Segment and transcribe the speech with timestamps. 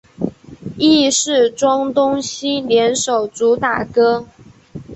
[0.79, 4.25] 亦是庄冬昕联手主打歌。